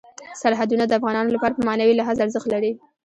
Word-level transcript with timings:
سرحدونه 0.41 0.83
د 0.87 0.91
افغانانو 0.99 1.33
لپاره 1.35 1.55
په 1.55 1.65
معنوي 1.67 1.93
لحاظ 1.97 2.17
ارزښت 2.25 2.47
لري. 2.53 2.71